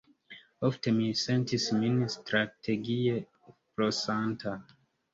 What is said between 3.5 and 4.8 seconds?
flosanta.